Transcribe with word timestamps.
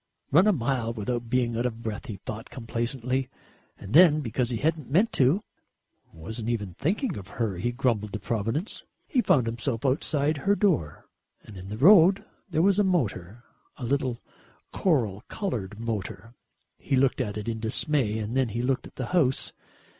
"Run 0.31 0.47
a 0.47 0.51
mile 0.51 0.91
without 0.91 1.29
being 1.29 1.55
out 1.55 1.67
of 1.67 1.83
breath," 1.83 2.07
he 2.07 2.15
thought 2.15 2.49
complacently, 2.49 3.29
and 3.77 3.93
then 3.93 4.21
because 4.21 4.49
he 4.49 4.57
hadn't 4.57 4.89
meant 4.89 5.13
to 5.13 5.43
("wasn't 6.11 6.49
even 6.49 6.73
thinking 6.73 7.17
of 7.17 7.27
her," 7.37 7.57
he 7.57 7.71
grumbled 7.71 8.11
to 8.13 8.19
Providence) 8.19 8.81
he 9.05 9.21
found 9.21 9.45
himself 9.45 9.85
outside 9.85 10.37
her 10.37 10.55
door. 10.55 11.05
And 11.43 11.55
in 11.55 11.69
the 11.69 11.77
road 11.77 12.25
there 12.49 12.63
was 12.63 12.79
a 12.79 12.83
motor, 12.83 13.43
a 13.77 13.83
little 13.85 14.19
coral 14.71 15.21
coloured 15.27 15.79
motor. 15.79 16.33
He 16.79 16.95
looked 16.95 17.21
at 17.21 17.37
it 17.37 17.47
in 17.47 17.59
dismay 17.59 18.17
and 18.17 18.35
then 18.35 18.49
he 18.49 18.63
looked 18.63 18.87
at 18.87 18.95
the 18.95 19.05
house. 19.13 19.53